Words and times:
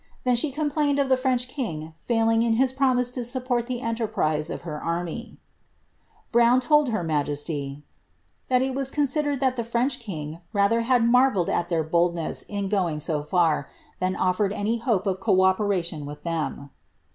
Then 0.23 0.35
she 0.35 0.49
complained 0.49 0.97
of 0.97 1.09
the 1.09 1.15
French 1.15 1.47
king 1.47 1.93
failing 2.01 2.41
in 2.41 2.53
hia 2.55 2.69
promise 2.75 3.15
lo 3.15 3.21
support 3.21 3.67
the 3.67 3.81
enterprise 3.81 4.49
of 4.49 4.63
her 4.63 4.83
army." 4.83 5.37
Brown 6.31 6.59
told 6.59 6.89
her 6.89 7.03
ma 7.03 7.21
jesiy," 7.21 7.83
thai 8.49 8.61
it 8.63 8.73
was 8.73 8.89
considered 8.89 9.41
thai 9.41 9.51
the 9.51 9.63
French 9.63 9.99
king 9.99 10.39
rather 10.53 10.81
had 10.81 11.03
mari'elled 11.03 11.49
at 11.49 11.69
their 11.69 11.83
boldness 11.83 12.41
in 12.41 12.67
going 12.67 12.99
so 12.99 13.21
far, 13.21 13.69
than 13.99 14.15
offered 14.15 14.53
any 14.53 14.77
hope 14.77 15.05
of 15.05 15.19
co 15.19 15.35
opcralmn 15.35 16.03
with 16.05 16.23
ihem." 16.23 16.71